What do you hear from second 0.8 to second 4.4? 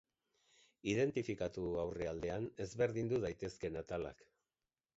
Identifikatu aurre aldean ezberdindu daitezken atalak